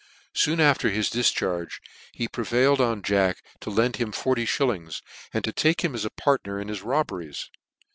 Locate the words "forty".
4.11-4.45